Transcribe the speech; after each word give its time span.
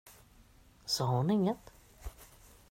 Sa 0.93 1.03
hon 1.11 1.29
inget? 1.35 1.63